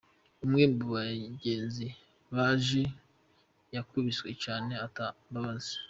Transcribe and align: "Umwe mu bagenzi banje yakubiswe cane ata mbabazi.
"Umwe 0.43 0.63
mu 0.73 0.85
bagenzi 0.93 1.85
banje 2.35 2.83
yakubiswe 3.75 4.27
cane 4.43 4.73
ata 4.87 5.05
mbabazi. 5.29 5.75